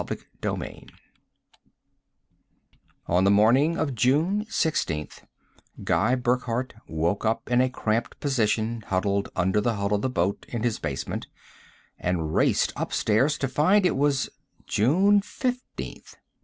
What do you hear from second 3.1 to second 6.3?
the morning of June 16th, Guy